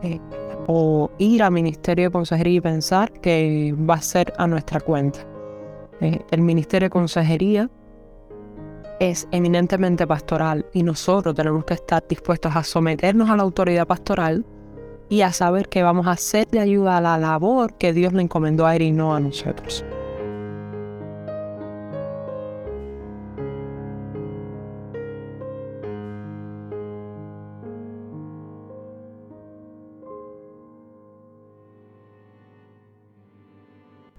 eh, 0.02 0.20
o 0.68 1.12
ir 1.18 1.44
al 1.44 1.52
Ministerio 1.52 2.06
de 2.06 2.12
Consejería 2.12 2.58
y 2.58 2.62
pensar 2.62 3.12
que 3.12 3.76
va 3.78 3.96
a 3.96 4.02
ser 4.02 4.34
a 4.38 4.48
nuestra 4.48 4.80
cuenta. 4.80 5.20
el 6.00 6.42
Ministerio 6.42 6.88
de 6.88 6.90
Consejería 6.92 7.70
es 9.00 9.28
eminentemente 9.32 10.06
pastoral 10.08 10.66
y 10.74 10.84
nosotros 10.84 11.36
tenemos 11.36 11.66
que 11.66 11.76
estar 11.76 12.04
dispuestos 12.08 12.56
a 12.56 12.64
someternos 12.64 13.30
a 13.30 13.36
la 13.36 13.44
autoridad 13.44 13.86
pastoral 13.88 14.46
y 15.10 15.22
a 15.22 15.32
saber 15.32 15.70
que 15.70 15.84
vamos 15.84 16.08
a 16.08 16.12
hacer 16.12 16.48
de 16.48 16.60
ayuda 16.60 16.98
a 16.98 17.02
la 17.02 17.18
labor 17.18 17.74
que 17.74 17.94
Dios 17.94 18.14
le 18.14 18.24
encomendó 18.24 18.66
a 18.66 18.76
él 18.76 18.82
y 18.82 18.92
no 18.92 19.16
a 19.16 19.20
nosotros. 19.20 19.86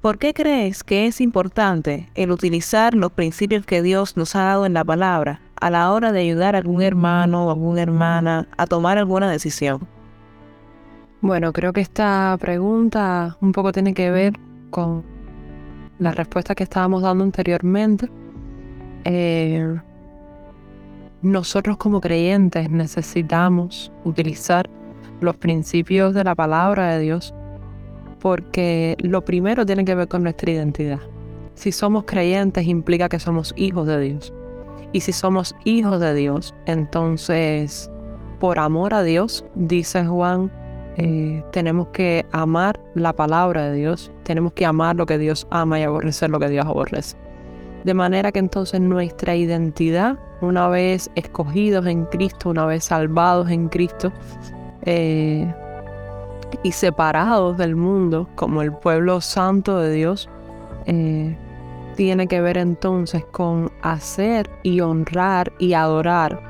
¿Por 0.00 0.18
qué 0.18 0.32
crees 0.32 0.84
que 0.84 1.06
es 1.06 1.20
importante 1.20 2.08
el 2.14 2.30
utilizar 2.30 2.94
los 2.94 3.12
principios 3.12 3.66
que 3.66 3.82
Dios 3.82 4.16
nos 4.16 4.36
ha 4.36 4.44
dado 4.44 4.64
en 4.64 4.72
la 4.72 4.84
palabra 4.84 5.42
a 5.60 5.70
la 5.70 5.92
hora 5.92 6.12
de 6.12 6.20
ayudar 6.20 6.54
a 6.54 6.58
algún 6.58 6.82
hermano 6.82 7.46
o 7.46 7.50
alguna 7.50 7.82
hermana 7.82 8.48
a 8.56 8.66
tomar 8.66 8.96
alguna 8.96 9.28
decisión? 9.28 9.97
Bueno, 11.20 11.52
creo 11.52 11.72
que 11.72 11.80
esta 11.80 12.36
pregunta 12.38 13.36
un 13.40 13.50
poco 13.50 13.72
tiene 13.72 13.92
que 13.92 14.10
ver 14.10 14.34
con 14.70 15.02
la 15.98 16.12
respuesta 16.12 16.54
que 16.54 16.62
estábamos 16.62 17.02
dando 17.02 17.24
anteriormente. 17.24 18.08
Eh, 19.04 19.80
nosotros 21.20 21.76
como 21.76 22.00
creyentes 22.00 22.70
necesitamos 22.70 23.90
utilizar 24.04 24.70
los 25.20 25.36
principios 25.36 26.14
de 26.14 26.22
la 26.22 26.36
palabra 26.36 26.94
de 26.94 27.00
Dios 27.00 27.34
porque 28.20 28.96
lo 29.00 29.24
primero 29.24 29.66
tiene 29.66 29.84
que 29.84 29.96
ver 29.96 30.06
con 30.06 30.22
nuestra 30.22 30.52
identidad. 30.52 31.00
Si 31.54 31.72
somos 31.72 32.04
creyentes 32.04 32.64
implica 32.64 33.08
que 33.08 33.18
somos 33.18 33.52
hijos 33.56 33.88
de 33.88 34.00
Dios. 34.00 34.32
Y 34.92 35.00
si 35.00 35.12
somos 35.12 35.56
hijos 35.64 36.00
de 36.00 36.14
Dios, 36.14 36.54
entonces, 36.66 37.90
por 38.38 38.60
amor 38.60 38.94
a 38.94 39.02
Dios, 39.02 39.44
dice 39.56 40.06
Juan, 40.06 40.50
eh, 41.00 41.44
tenemos 41.52 41.88
que 41.88 42.26
amar 42.32 42.78
la 42.94 43.12
palabra 43.12 43.70
de 43.70 43.76
Dios, 43.76 44.10
tenemos 44.24 44.52
que 44.52 44.66
amar 44.66 44.96
lo 44.96 45.06
que 45.06 45.16
Dios 45.16 45.46
ama 45.50 45.78
y 45.78 45.84
aborrecer 45.84 46.28
lo 46.28 46.40
que 46.40 46.48
Dios 46.48 46.66
aborrece. 46.66 47.16
De 47.84 47.94
manera 47.94 48.32
que 48.32 48.40
entonces 48.40 48.80
nuestra 48.80 49.36
identidad, 49.36 50.18
una 50.40 50.66
vez 50.68 51.08
escogidos 51.14 51.86
en 51.86 52.04
Cristo, 52.06 52.50
una 52.50 52.66
vez 52.66 52.84
salvados 52.84 53.48
en 53.48 53.68
Cristo, 53.68 54.12
eh, 54.82 55.46
y 56.64 56.72
separados 56.72 57.56
del 57.58 57.76
mundo 57.76 58.28
como 58.34 58.62
el 58.62 58.72
pueblo 58.72 59.20
santo 59.20 59.78
de 59.78 59.92
Dios, 59.92 60.28
eh, 60.86 61.36
tiene 61.94 62.26
que 62.26 62.40
ver 62.40 62.58
entonces 62.58 63.24
con 63.24 63.70
hacer 63.82 64.50
y 64.64 64.80
honrar 64.80 65.52
y 65.60 65.74
adorar 65.74 66.47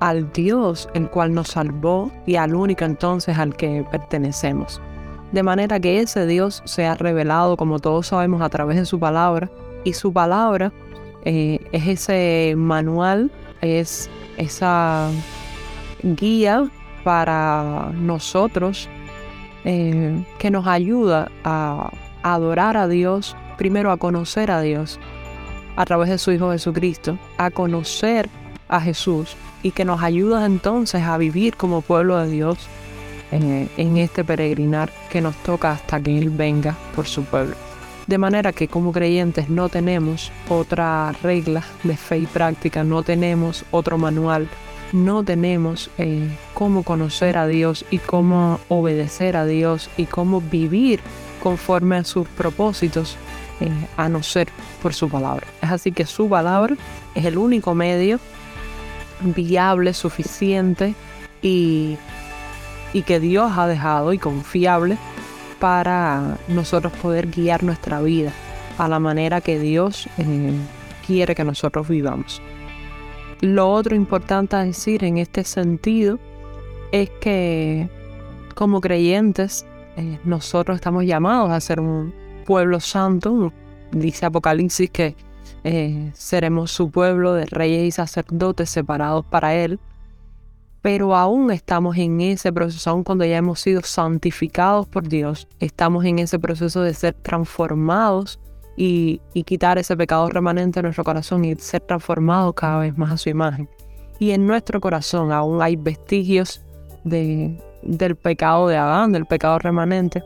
al 0.00 0.32
Dios 0.32 0.88
el 0.94 1.08
cual 1.10 1.32
nos 1.32 1.48
salvó 1.48 2.10
y 2.26 2.36
al 2.36 2.54
único 2.54 2.84
entonces 2.84 3.38
al 3.38 3.56
que 3.56 3.84
pertenecemos. 3.90 4.80
De 5.32 5.42
manera 5.42 5.78
que 5.78 6.00
ese 6.00 6.26
Dios 6.26 6.62
se 6.64 6.86
ha 6.86 6.94
revelado, 6.94 7.56
como 7.56 7.78
todos 7.78 8.06
sabemos, 8.06 8.40
a 8.40 8.48
través 8.48 8.76
de 8.78 8.86
su 8.86 8.98
palabra, 8.98 9.50
y 9.84 9.92
su 9.92 10.12
palabra 10.12 10.72
eh, 11.24 11.58
es 11.72 11.86
ese 11.86 12.54
manual, 12.56 13.30
es 13.60 14.10
esa 14.36 15.10
guía 16.02 16.68
para 17.04 17.90
nosotros 17.94 18.88
eh, 19.64 20.24
que 20.38 20.50
nos 20.50 20.66
ayuda 20.66 21.30
a, 21.44 21.90
adorar 22.22 22.76
a 22.76 22.88
Dios, 22.88 23.36
primero 23.56 23.90
a 23.90 23.96
conocer 23.96 24.50
a 24.50 24.60
Dios 24.60 24.98
a 25.76 25.84
través 25.84 26.10
de 26.10 26.18
su 26.18 26.32
Hijo 26.32 26.50
Jesucristo, 26.50 27.18
a 27.36 27.50
conocer 27.50 28.28
a 28.68 28.80
Jesús 28.80 29.36
y 29.62 29.72
que 29.72 29.84
nos 29.84 30.02
ayuda 30.02 30.46
entonces 30.46 31.02
a 31.02 31.18
vivir 31.18 31.56
como 31.56 31.80
pueblo 31.82 32.18
de 32.18 32.28
Dios 32.28 32.58
en, 33.30 33.68
en 33.76 33.96
este 33.96 34.24
peregrinar 34.24 34.90
que 35.10 35.20
nos 35.20 35.36
toca 35.36 35.72
hasta 35.72 36.00
que 36.00 36.18
Él 36.18 36.30
venga 36.30 36.76
por 36.94 37.06
su 37.06 37.24
pueblo. 37.24 37.54
De 38.06 38.16
manera 38.16 38.52
que 38.52 38.68
como 38.68 38.90
creyentes 38.90 39.50
no 39.50 39.68
tenemos 39.68 40.32
otra 40.48 41.12
regla 41.22 41.62
de 41.82 41.94
fe 41.96 42.18
y 42.20 42.26
práctica, 42.26 42.82
no 42.82 43.02
tenemos 43.02 43.66
otro 43.70 43.98
manual, 43.98 44.48
no 44.92 45.22
tenemos 45.22 45.90
eh, 45.98 46.26
cómo 46.54 46.82
conocer 46.84 47.36
a 47.36 47.46
Dios 47.46 47.84
y 47.90 47.98
cómo 47.98 48.60
obedecer 48.68 49.36
a 49.36 49.44
Dios 49.44 49.90
y 49.98 50.06
cómo 50.06 50.40
vivir 50.40 51.00
conforme 51.42 51.96
a 51.96 52.04
sus 52.04 52.26
propósitos, 52.28 53.16
eh, 53.60 53.68
a 53.96 54.08
no 54.08 54.22
ser 54.22 54.48
por 54.82 54.94
su 54.94 55.10
palabra. 55.10 55.46
Es 55.60 55.70
así 55.70 55.92
que 55.92 56.06
su 56.06 56.30
palabra 56.30 56.76
es 57.14 57.26
el 57.26 57.36
único 57.36 57.74
medio 57.74 58.18
viable, 59.20 59.94
suficiente 59.94 60.94
y, 61.42 61.96
y 62.92 63.02
que 63.02 63.20
Dios 63.20 63.52
ha 63.56 63.66
dejado 63.66 64.12
y 64.12 64.18
confiable 64.18 64.98
para 65.58 66.38
nosotros 66.48 66.92
poder 66.94 67.28
guiar 67.28 67.62
nuestra 67.62 68.00
vida 68.00 68.32
a 68.78 68.88
la 68.88 68.98
manera 68.98 69.40
que 69.40 69.58
Dios 69.58 70.08
eh, 70.18 70.52
quiere 71.06 71.34
que 71.34 71.44
nosotros 71.44 71.88
vivamos. 71.88 72.40
Lo 73.40 73.70
otro 73.70 73.94
importante 73.94 74.56
a 74.56 74.64
decir 74.64 75.04
en 75.04 75.18
este 75.18 75.44
sentido 75.44 76.18
es 76.92 77.10
que 77.20 77.88
como 78.54 78.80
creyentes 78.80 79.66
eh, 79.96 80.18
nosotros 80.24 80.76
estamos 80.76 81.04
llamados 81.04 81.50
a 81.50 81.60
ser 81.60 81.80
un 81.80 82.14
pueblo 82.44 82.80
santo. 82.80 83.52
Dice 83.92 84.26
Apocalipsis 84.26 84.90
que 84.90 85.16
eh, 85.64 86.10
seremos 86.14 86.70
su 86.70 86.90
pueblo 86.90 87.34
de 87.34 87.46
reyes 87.46 87.84
y 87.84 87.90
sacerdotes 87.90 88.70
separados 88.70 89.24
para 89.26 89.54
Él 89.54 89.78
pero 90.82 91.16
aún 91.16 91.50
estamos 91.50 91.96
en 91.96 92.20
ese 92.20 92.52
proceso, 92.52 92.90
aún 92.90 93.02
cuando 93.02 93.24
ya 93.24 93.36
hemos 93.36 93.60
sido 93.60 93.82
santificados 93.82 94.86
por 94.86 95.08
Dios, 95.08 95.48
estamos 95.58 96.04
en 96.04 96.18
ese 96.18 96.38
proceso 96.38 96.82
de 96.82 96.94
ser 96.94 97.14
transformados 97.14 98.38
y, 98.76 99.20
quitar 99.44 99.76
ese 99.78 99.96
pecado 99.96 100.28
remanente 100.28 100.78
de 100.78 100.84
nuestro 100.84 101.02
corazón 101.02 101.44
y 101.44 101.56
ser 101.56 101.80
transformados 101.80 102.54
cada 102.54 102.78
vez 102.78 102.96
más 102.96 103.10
a 103.10 103.16
su 103.16 103.28
imagen. 103.28 103.68
Y 104.20 104.30
en 104.30 104.46
nuestro 104.46 104.80
corazón 104.80 105.32
aún 105.32 105.60
hay 105.62 105.74
vestigios 105.76 106.62
de, 107.04 107.60
del 107.82 108.14
pecado 108.14 108.68
de 108.68 108.76
Adán, 108.76 109.12
del 109.12 109.26
pecado 109.26 109.58
remanente. 109.58 110.22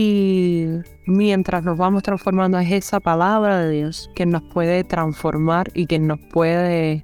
Y 0.00 0.64
mientras 1.06 1.64
nos 1.64 1.76
vamos 1.76 2.04
transformando 2.04 2.56
es 2.60 2.70
esa 2.70 3.00
palabra 3.00 3.58
de 3.58 3.70
Dios 3.78 4.08
que 4.14 4.26
nos 4.26 4.42
puede 4.42 4.84
transformar 4.84 5.72
y 5.74 5.86
que 5.86 5.98
nos 5.98 6.20
puede 6.32 7.02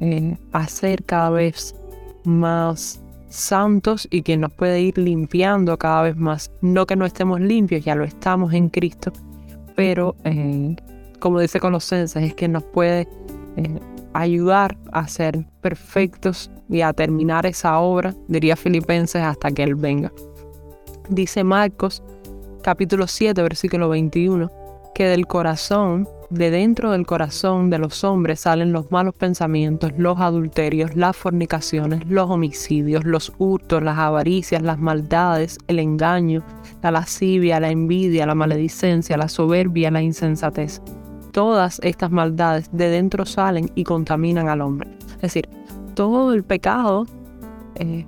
eh, 0.00 0.38
hacer 0.50 1.04
cada 1.04 1.28
vez 1.28 1.74
más 2.24 3.02
santos 3.28 4.08
y 4.10 4.22
que 4.22 4.38
nos 4.38 4.54
puede 4.54 4.80
ir 4.80 4.96
limpiando 4.96 5.76
cada 5.76 6.00
vez 6.00 6.16
más. 6.16 6.50
No 6.62 6.86
que 6.86 6.96
no 6.96 7.04
estemos 7.04 7.42
limpios, 7.42 7.84
ya 7.84 7.94
lo 7.94 8.04
estamos 8.04 8.54
en 8.54 8.70
Cristo, 8.70 9.12
pero 9.76 10.16
eh, 10.24 10.76
como 11.18 11.40
dice 11.40 11.60
Colosenses, 11.60 12.22
es 12.22 12.32
que 12.32 12.48
nos 12.48 12.62
puede 12.62 13.06
eh, 13.58 13.80
ayudar 14.14 14.78
a 14.92 15.06
ser 15.08 15.46
perfectos 15.60 16.50
y 16.70 16.80
a 16.80 16.94
terminar 16.94 17.44
esa 17.44 17.78
obra, 17.80 18.14
diría 18.28 18.56
Filipenses, 18.56 19.20
hasta 19.20 19.50
que 19.50 19.62
Él 19.62 19.74
venga. 19.74 20.10
Dice 21.10 21.44
Marcos 21.44 22.02
capítulo 22.62 23.06
7, 23.06 23.42
versículo 23.42 23.88
21, 23.88 24.50
que 24.94 25.06
del 25.06 25.26
corazón 25.26 26.08
de 26.30 26.50
dentro 26.50 26.92
del 26.92 27.06
corazón 27.06 27.70
de 27.70 27.78
los 27.78 28.04
hombres 28.04 28.40
salen 28.40 28.72
los 28.72 28.92
malos 28.92 29.14
pensamientos, 29.14 29.92
los 29.96 30.20
adulterios, 30.20 30.94
las 30.94 31.16
fornicaciones, 31.16 32.06
los 32.06 32.30
homicidios, 32.30 33.04
los 33.04 33.32
hurtos, 33.38 33.82
las 33.82 33.98
avaricias, 33.98 34.62
las 34.62 34.78
maldades, 34.78 35.58
el 35.66 35.80
engaño, 35.80 36.44
la 36.82 36.92
lascivia, 36.92 37.58
la 37.58 37.70
envidia, 37.70 38.26
la 38.26 38.36
maledicencia, 38.36 39.16
la 39.16 39.28
soberbia, 39.28 39.90
la 39.90 40.02
insensatez. 40.02 40.80
Todas 41.32 41.80
estas 41.82 42.10
maldades 42.10 42.68
de 42.72 42.90
dentro 42.90 43.26
salen 43.26 43.70
y 43.74 43.84
contaminan 43.84 44.48
al 44.48 44.60
hombre. 44.60 44.90
Es 45.16 45.22
decir, 45.22 45.48
todo 45.94 46.32
el 46.32 46.44
pecado 46.44 47.06
eh, 47.74 48.06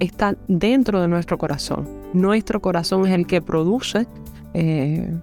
está 0.00 0.34
dentro 0.46 1.00
de 1.00 1.08
nuestro 1.08 1.36
corazón. 1.36 1.97
Nuestro 2.12 2.60
corazón 2.60 3.06
es 3.06 3.12
el 3.12 3.26
que 3.26 3.42
produce 3.42 4.06
eh, 4.54 5.14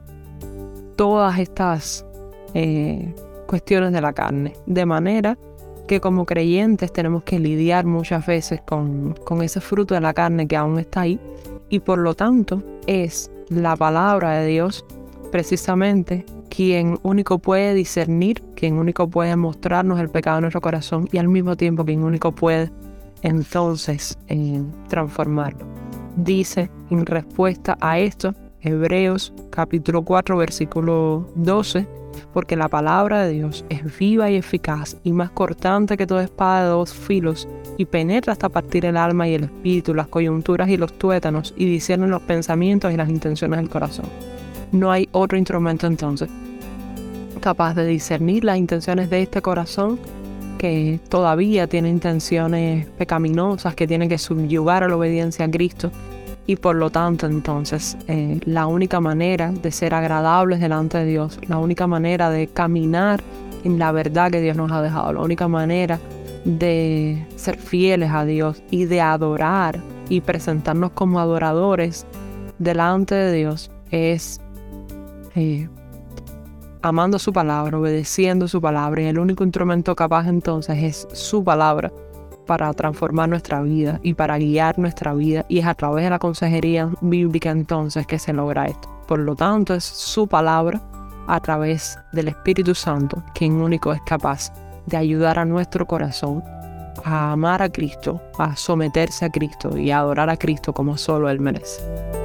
todas 0.96 1.40
estas 1.40 2.06
eh, 2.54 3.14
cuestiones 3.48 3.92
de 3.92 4.02
la 4.02 4.14
carne. 4.14 4.54
De 4.66 4.86
manera 4.86 5.38
que 5.88 6.00
como 6.00 6.26
creyentes 6.26 6.92
tenemos 6.92 7.24
que 7.24 7.40
lidiar 7.40 7.86
muchas 7.86 8.26
veces 8.26 8.62
con, 8.62 9.14
con 9.24 9.42
ese 9.42 9.62
fruto 9.62 9.94
de 9.94 10.02
la 10.02 10.14
carne 10.14 10.48
que 10.48 10.56
aún 10.56 10.80
está 10.80 11.02
ahí 11.02 11.20
y 11.70 11.80
por 11.80 12.00
lo 12.00 12.16
tanto 12.16 12.64
es 12.88 13.32
la 13.50 13.76
palabra 13.76 14.40
de 14.40 14.48
Dios 14.48 14.86
precisamente 15.32 16.26
quien 16.50 16.98
único 17.04 17.40
puede 17.40 17.74
discernir, 17.74 18.42
quien 18.56 18.78
único 18.78 19.10
puede 19.10 19.36
mostrarnos 19.36 20.00
el 20.00 20.10
pecado 20.10 20.38
en 20.38 20.44
nuestro 20.44 20.62
corazón 20.62 21.10
y 21.12 21.18
al 21.18 21.28
mismo 21.28 21.58
tiempo 21.58 21.84
quien 21.84 22.04
único 22.04 22.32
puede 22.32 22.72
entonces 23.22 24.18
eh, 24.28 24.62
transformarlo. 24.88 25.66
Dice 26.16 26.70
en 26.90 27.06
respuesta 27.06 27.78
a 27.82 28.00
esto 28.00 28.34
Hebreos 28.62 29.34
capítulo 29.50 30.04
4 30.04 30.38
versículo 30.38 31.28
12, 31.36 31.86
porque 32.34 32.56
la 32.56 32.70
palabra 32.70 33.24
de 33.24 33.34
Dios 33.34 33.66
es 33.70 33.98
viva 33.98 34.32
y 34.32 34.38
eficaz 34.38 34.96
y 35.04 35.12
más 35.12 35.32
cortante 35.32 35.98
que 35.98 36.08
toda 36.08 36.24
espada 36.24 36.64
de 36.64 36.70
dos 36.70 36.94
filos 36.94 37.48
y 37.78 37.86
penetra 37.86 38.32
hasta 38.34 38.48
partir 38.48 38.86
el 38.86 38.96
alma 38.96 39.28
y 39.28 39.34
el 39.34 39.44
espíritu, 39.44 39.94
las 39.94 40.08
coyunturas 40.08 40.70
y 40.70 40.78
los 40.78 40.94
tuétanos 40.94 41.54
y 41.58 41.66
discierne 41.66 42.08
los 42.08 42.22
pensamientos 42.22 42.94
y 42.94 42.98
las 42.98 43.10
intenciones 43.10 43.60
del 43.60 43.70
corazón. 43.70 44.06
No 44.72 44.92
hay 44.92 45.10
otro 45.12 45.38
instrumento 45.38 45.86
entonces 45.86 46.30
capaz 47.42 47.76
de 47.76 47.86
discernir 47.86 48.44
las 48.44 48.58
intenciones 48.58 49.10
de 49.10 49.22
este 49.22 49.42
corazón 49.42 50.00
que 50.58 51.00
todavía 51.10 51.68
tiene 51.68 51.90
intenciones 51.90 52.88
pecaminosas, 52.98 53.76
que 53.76 53.88
tiene 53.88 54.08
que 54.08 54.18
subyugar 54.18 54.84
a 54.84 54.88
la 54.88 54.96
obediencia 54.96 55.46
a 55.46 55.52
Cristo. 55.52 55.92
Y 56.48 56.58
por 56.58 56.76
lo 56.76 56.92
tanto 56.92 57.26
entonces 57.26 57.98
eh, 58.08 58.40
la 58.46 58.68
única 58.68 59.00
manera 59.00 59.52
de 59.52 59.72
ser 59.72 59.96
agradables 59.96 60.60
delante 60.60 61.00
de 61.00 61.06
Dios, 61.06 61.40
la 61.48 61.58
única 61.58 61.88
manera 61.88 62.30
de 62.30 62.48
caminar 62.48 63.24
en 63.64 63.80
la 63.80 63.92
verdad 63.92 64.30
que 64.30 64.42
Dios 64.42 64.56
nos 64.56 64.72
ha 64.72 64.82
dejado, 64.82 65.14
la 65.14 65.22
única 65.22 65.48
manera 65.48 66.00
de 66.46 67.26
ser 67.36 67.58
fieles 67.58 68.12
a 68.12 68.26
Dios 68.26 68.62
y 68.70 68.86
de 68.86 69.02
adorar 69.02 69.82
y 70.08 70.22
presentarnos 70.22 70.92
como 70.92 71.20
adoradores 71.20 72.06
delante 72.60 73.16
de 73.16 73.34
Dios 73.34 73.72
es 73.90 74.40
eh, 75.36 75.68
amando 76.86 77.18
su 77.18 77.34
palabra, 77.34 77.80
obedeciendo 77.80 78.48
su 78.48 78.62
palabra 78.62 79.02
y 79.02 79.06
el 79.06 79.18
único 79.18 79.44
instrumento 79.44 79.96
capaz 79.96 80.28
entonces 80.28 80.78
es 80.84 81.08
su 81.14 81.44
palabra 81.44 81.92
para 82.46 82.72
transformar 82.74 83.28
nuestra 83.28 83.64
vida 83.64 84.00
y 84.04 84.14
para 84.14 84.38
guiar 84.38 84.78
nuestra 84.78 85.16
vida 85.16 85.46
y 85.50 85.60
es 85.60 85.66
a 85.66 85.74
través 85.74 86.04
de 86.04 86.12
la 86.12 86.20
consejería 86.20 86.92
bíblica 87.02 87.50
entonces 87.50 88.06
que 88.06 88.20
se 88.20 88.34
logra 88.34 88.68
esto. 88.68 88.88
Por 89.08 89.18
lo 89.18 89.36
tanto, 89.36 89.74
es 89.74 89.84
su 89.84 90.28
palabra 90.28 90.80
a 91.26 91.40
través 91.40 91.98
del 92.12 92.28
Espíritu 92.28 92.76
Santo 92.76 93.24
quien 93.34 93.54
único 93.54 93.92
es 93.92 94.02
capaz 94.06 94.54
de 94.86 94.98
ayudar 94.98 95.40
a 95.40 95.46
nuestro 95.46 95.88
corazón 95.88 96.44
a 97.04 97.32
amar 97.32 97.64
a 97.64 97.70
Cristo, 97.70 98.22
a 98.38 98.56
someterse 98.56 99.26
a 99.26 99.30
Cristo 99.30 99.76
y 99.76 99.90
a 99.90 100.00
adorar 100.00 100.30
a 100.30 100.38
Cristo 100.38 100.72
como 100.72 100.98
solo 100.98 101.30
Él 101.30 101.40
merece. 101.40 102.25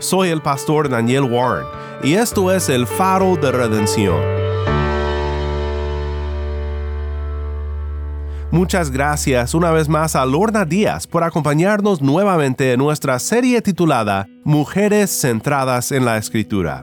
Soy 0.00 0.30
el 0.30 0.40
pastor 0.40 0.88
Daniel 0.88 1.24
Warren 1.24 1.66
y 2.02 2.14
esto 2.14 2.50
es 2.50 2.70
el 2.70 2.86
faro 2.86 3.36
de 3.36 3.52
redención. 3.52 4.18
Muchas 8.50 8.90
gracias 8.90 9.54
una 9.54 9.70
vez 9.70 9.90
más 9.90 10.16
a 10.16 10.24
Lorna 10.24 10.64
Díaz 10.64 11.06
por 11.06 11.22
acompañarnos 11.22 12.00
nuevamente 12.00 12.72
en 12.72 12.78
nuestra 12.78 13.18
serie 13.18 13.60
titulada 13.60 14.26
Mujeres 14.42 15.10
centradas 15.10 15.92
en 15.92 16.06
la 16.06 16.16
Escritura. 16.16 16.82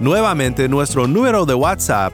Nuevamente 0.00 0.68
nuestro 0.68 1.06
número 1.06 1.46
de 1.46 1.54
WhatsApp 1.54 2.12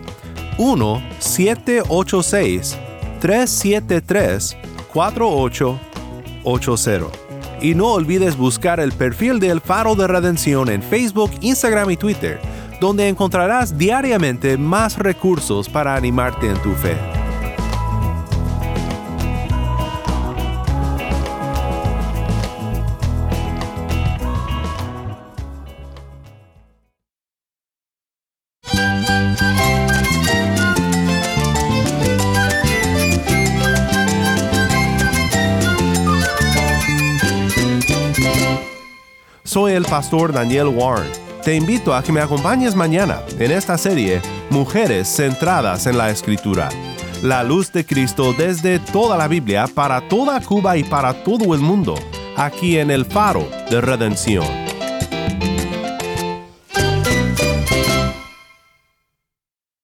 1 0.58 1.02
786 1.18 2.78
373 3.20 4.56
4880. 4.92 7.18
Y 7.60 7.74
no 7.74 7.92
olvides 7.92 8.36
buscar 8.36 8.80
el 8.80 8.92
perfil 8.92 9.38
del 9.38 9.60
Faro 9.60 9.94
de 9.94 10.08
Redención 10.08 10.68
en 10.68 10.82
Facebook, 10.82 11.30
Instagram 11.40 11.90
y 11.90 11.96
Twitter, 11.96 12.40
donde 12.82 13.06
encontrarás 13.06 13.78
diariamente 13.78 14.58
más 14.58 14.98
recursos 14.98 15.68
para 15.68 15.94
animarte 15.94 16.48
en 16.48 16.60
tu 16.62 16.72
fe. 16.72 16.96
Soy 39.44 39.74
el 39.74 39.84
pastor 39.84 40.32
Daniel 40.32 40.66
Warren. 40.66 41.31
Te 41.44 41.56
invito 41.56 41.92
a 41.92 42.04
que 42.04 42.12
me 42.12 42.20
acompañes 42.20 42.76
mañana 42.76 43.20
en 43.36 43.50
esta 43.50 43.76
serie 43.76 44.22
Mujeres 44.50 45.08
centradas 45.08 45.88
en 45.88 45.98
la 45.98 46.08
Escritura. 46.08 46.68
La 47.20 47.42
luz 47.42 47.72
de 47.72 47.84
Cristo 47.84 48.32
desde 48.32 48.78
toda 48.78 49.16
la 49.16 49.26
Biblia 49.26 49.66
para 49.66 50.08
toda 50.08 50.40
Cuba 50.40 50.76
y 50.76 50.84
para 50.84 51.24
todo 51.24 51.52
el 51.54 51.60
mundo, 51.60 51.96
aquí 52.36 52.78
en 52.78 52.92
el 52.92 53.04
faro 53.04 53.48
de 53.70 53.80
redención. 53.80 54.61